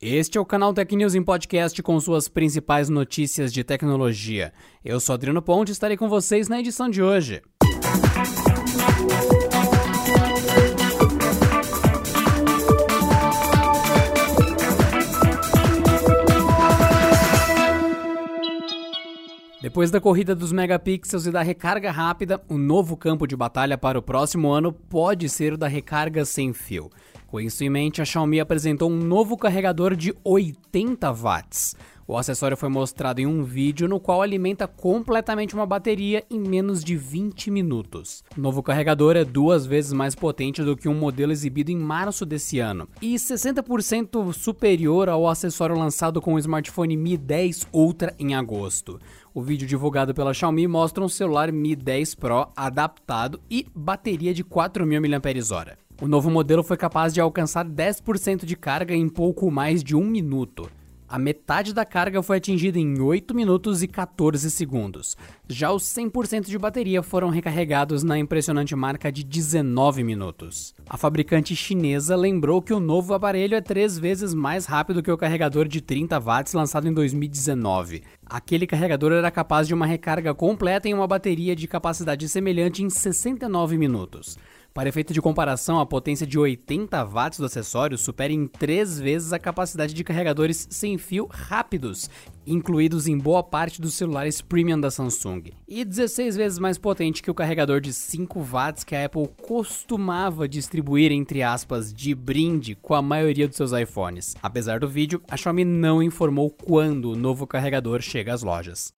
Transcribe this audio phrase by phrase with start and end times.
[0.00, 4.52] Este é o canal Tech News em podcast com suas principais notícias de tecnologia.
[4.84, 7.42] Eu sou Adriano Ponte e estarei com vocês na edição de hoje.
[19.60, 23.98] Depois da corrida dos megapixels e da recarga rápida, o novo campo de batalha para
[23.98, 26.88] o próximo ano pode ser o da recarga sem fio.
[27.28, 31.76] Com isso em mente, a Xiaomi apresentou um novo carregador de 80 watts.
[32.06, 36.82] O acessório foi mostrado em um vídeo no qual alimenta completamente uma bateria em menos
[36.82, 38.24] de 20 minutos.
[38.34, 42.24] O novo carregador é duas vezes mais potente do que um modelo exibido em março
[42.24, 48.34] desse ano e 60% superior ao acessório lançado com o smartphone Mi 10 Ultra em
[48.34, 48.98] agosto.
[49.34, 54.42] O vídeo divulgado pela Xiaomi mostra um celular Mi 10 Pro adaptado e bateria de
[54.42, 55.87] 4.000 mAh.
[56.00, 60.04] O novo modelo foi capaz de alcançar 10% de carga em pouco mais de um
[60.04, 60.70] minuto.
[61.08, 65.16] A metade da carga foi atingida em 8 minutos e 14 segundos.
[65.48, 70.72] Já os 100% de bateria foram recarregados na impressionante marca de 19 minutos.
[70.88, 75.18] A fabricante chinesa lembrou que o novo aparelho é três vezes mais rápido que o
[75.18, 78.04] carregador de 30 watts lançado em 2019.
[78.24, 82.90] Aquele carregador era capaz de uma recarga completa em uma bateria de capacidade semelhante em
[82.90, 84.38] 69 minutos.
[84.78, 89.32] Para efeito de comparação, a potência de 80 watts do acessório supera em 3 vezes
[89.32, 92.08] a capacidade de carregadores sem fio rápidos,
[92.46, 97.30] incluídos em boa parte dos celulares premium da Samsung, e 16 vezes mais potente que
[97.30, 102.94] o carregador de 5 watts que a Apple costumava distribuir entre aspas de brinde com
[102.94, 104.36] a maioria dos seus iPhones.
[104.40, 108.96] Apesar do vídeo, a Xiaomi não informou quando o novo carregador chega às lojas.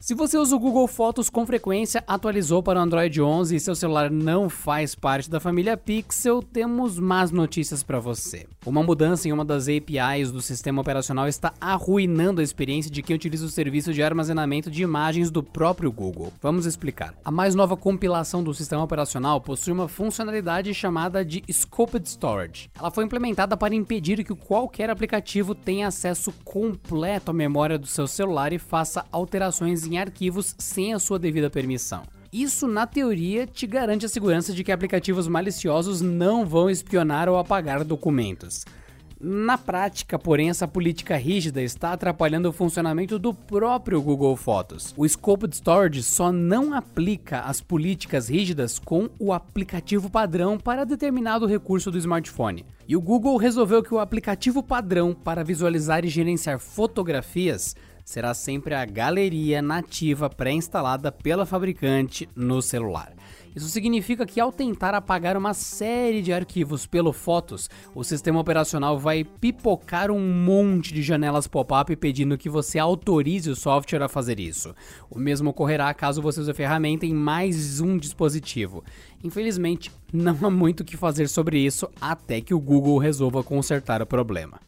[0.00, 3.74] Se você usa o Google Fotos com frequência, atualizou para o Android 11 e seu
[3.74, 8.46] celular não faz parte da família Pixel, temos más notícias para você.
[8.64, 13.16] Uma mudança em uma das APIs do sistema operacional está arruinando a experiência de quem
[13.16, 16.32] utiliza o serviço de armazenamento de imagens do próprio Google.
[16.40, 17.14] Vamos explicar.
[17.24, 22.70] A mais nova compilação do sistema operacional possui uma funcionalidade chamada de Scoped Storage.
[22.78, 28.06] Ela foi implementada para impedir que qualquer aplicativo tenha acesso completo à memória do seu
[28.06, 32.02] celular e faça alterações em arquivos sem a sua devida permissão.
[32.32, 37.38] Isso, na teoria, te garante a segurança de que aplicativos maliciosos não vão espionar ou
[37.38, 38.64] apagar documentos.
[39.20, 44.94] Na prática, porém, essa política rígida está atrapalhando o funcionamento do próprio Google Fotos.
[44.96, 51.46] O Scoped Storage só não aplica as políticas rígidas com o aplicativo padrão para determinado
[51.46, 52.64] recurso do smartphone.
[52.86, 57.74] E o Google resolveu que o aplicativo padrão para visualizar e gerenciar fotografias
[58.08, 63.12] será sempre a galeria nativa pré-instalada pela fabricante no celular.
[63.54, 68.98] Isso significa que ao tentar apagar uma série de arquivos pelo Fotos, o sistema operacional
[68.98, 74.40] vai pipocar um monte de janelas pop-up pedindo que você autorize o software a fazer
[74.40, 74.74] isso.
[75.10, 78.82] O mesmo ocorrerá caso você use a ferramenta em mais um dispositivo.
[79.22, 84.00] Infelizmente, não há muito o que fazer sobre isso até que o Google resolva consertar
[84.00, 84.67] o problema.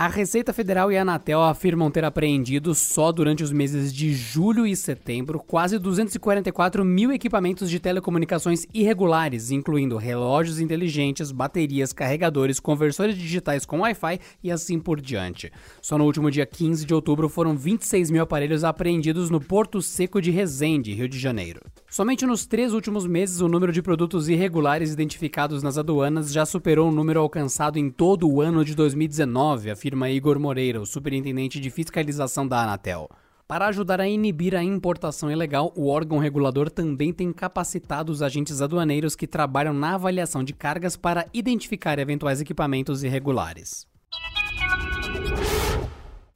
[0.00, 4.66] A Receita Federal e a Anatel afirmam ter apreendido só durante os meses de julho
[4.66, 13.14] e setembro quase 244 mil equipamentos de telecomunicações irregulares, incluindo relógios inteligentes, baterias, carregadores, conversores
[13.14, 15.52] digitais com Wi-Fi e assim por diante.
[15.82, 20.18] Só no último dia 15 de outubro foram 26 mil aparelhos apreendidos no Porto Seco
[20.22, 21.60] de Resende, Rio de Janeiro.
[21.90, 26.88] Somente nos três últimos meses, o número de produtos irregulares identificados nas aduanas já superou
[26.88, 31.68] o número alcançado em todo o ano de 2019, afirma Igor Moreira, o superintendente de
[31.68, 33.10] fiscalização da Anatel.
[33.48, 38.62] Para ajudar a inibir a importação ilegal, o órgão regulador também tem capacitado os agentes
[38.62, 43.89] aduaneiros que trabalham na avaliação de cargas para identificar eventuais equipamentos irregulares.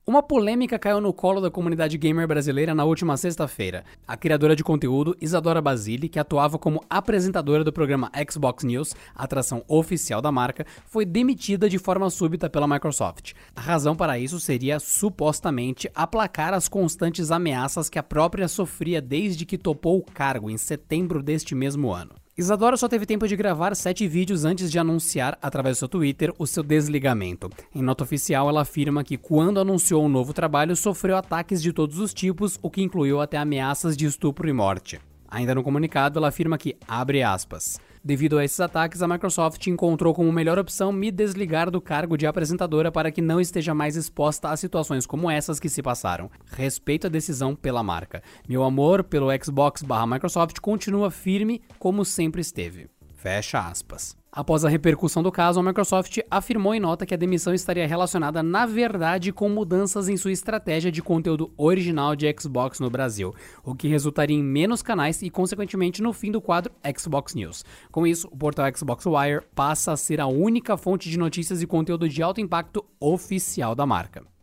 [0.07, 3.87] Uma polêmica caiu no colo da comunidade gamer brasileira na última sexta-feira.
[4.07, 9.65] A criadora de conteúdo, Isadora Basile, que atuava como apresentadora do programa Xbox News, atração
[9.67, 13.33] oficial da marca, foi demitida de forma súbita pela Microsoft.
[13.57, 19.47] A razão para isso seria, supostamente, aplacar as constantes ameaças que a própria sofria desde
[19.47, 22.24] que topou o cargo em setembro deste mesmo ano.
[22.37, 26.35] Isadora só teve tempo de gravar sete vídeos antes de anunciar, através do seu Twitter,
[26.37, 27.49] o seu desligamento.
[27.73, 31.73] Em nota oficial, ela afirma que quando anunciou o um novo trabalho, sofreu ataques de
[31.73, 35.01] todos os tipos, o que incluiu até ameaças de estupro e morte.
[35.29, 40.13] Ainda no comunicado, ela afirma que, abre aspas, Devido a esses ataques, a Microsoft encontrou
[40.13, 44.51] como melhor opção me desligar do cargo de apresentadora para que não esteja mais exposta
[44.51, 46.31] a situações como essas que se passaram.
[46.53, 48.23] Respeito a decisão pela marca.
[48.47, 52.91] Meu amor pelo Xbox/Microsoft continua firme como sempre esteve.
[53.15, 54.15] Fecha aspas.
[54.37, 58.43] Após a repercussão do caso, a Microsoft afirmou em nota que a demissão estaria relacionada,
[58.43, 63.33] na verdade, com mudanças em sua estratégia de conteúdo original de Xbox no Brasil,
[63.63, 67.65] o que resultaria em menos canais e, consequentemente, no fim do quadro Xbox News.
[67.93, 71.67] Com isso, o portal Xbox Wire passa a ser a única fonte de notícias e
[71.67, 74.34] conteúdo de alto impacto oficial da marca.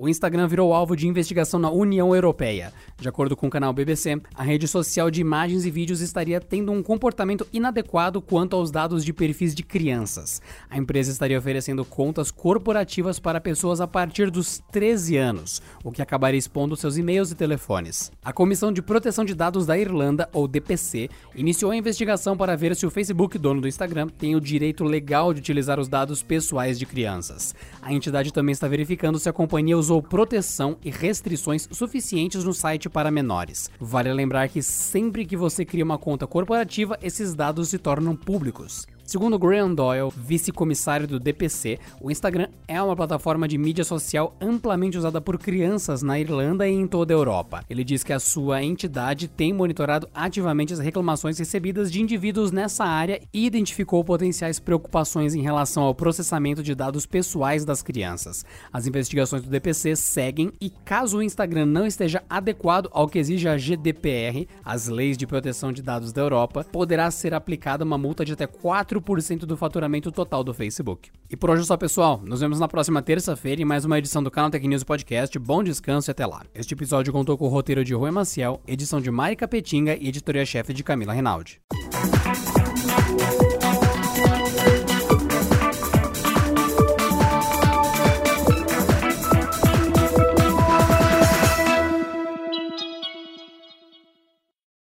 [0.00, 2.72] O Instagram virou alvo de investigação na União Europeia.
[3.00, 6.70] De acordo com o canal BBC, a rede social de imagens e vídeos estaria tendo
[6.70, 10.40] um comportamento inadequado quanto aos dados de perfis de crianças.
[10.70, 16.00] A empresa estaria oferecendo contas corporativas para pessoas a partir dos 13 anos, o que
[16.00, 18.12] acabaria expondo seus e-mails e telefones.
[18.24, 22.76] A Comissão de Proteção de Dados da Irlanda, ou DPC, iniciou a investigação para ver
[22.76, 26.78] se o Facebook, dono do Instagram, tem o direito legal de utilizar os dados pessoais
[26.78, 27.52] de crianças.
[27.82, 32.90] A entidade também está verificando se a companhia usou proteção e restrições suficientes no site
[32.90, 33.70] para menores.
[33.80, 38.86] Vale lembrar que sempre que você cria uma conta corporativa, esses dados se tornam públicos.
[39.08, 44.98] Segundo Graham Doyle, vice-comissário do DPC, o Instagram é uma plataforma de mídia social amplamente
[44.98, 47.64] usada por crianças na Irlanda e em toda a Europa.
[47.70, 52.84] Ele diz que a sua entidade tem monitorado ativamente as reclamações recebidas de indivíduos nessa
[52.84, 58.44] área e identificou potenciais preocupações em relação ao processamento de dados pessoais das crianças.
[58.70, 63.48] As investigações do DPC seguem e, caso o Instagram não esteja adequado ao que exige
[63.48, 68.22] a GDPR, as leis de proteção de dados da Europa, poderá ser aplicada uma multa
[68.22, 71.10] de até 4 4% do faturamento total do Facebook.
[71.30, 72.20] E por hoje é só, pessoal.
[72.24, 75.38] Nos vemos na próxima terça-feira em mais uma edição do canal Tech News Podcast.
[75.38, 76.44] Bom descanso e até lá.
[76.54, 80.72] Este episódio contou com o roteiro de Rui Maciel, edição de Mari Capetinga e editoria-chefe
[80.72, 81.60] de Camila Rinaldi.